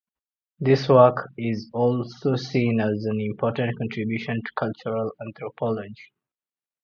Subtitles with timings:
[0.59, 6.11] This work is also seen as an important contribution to cultural anthropology.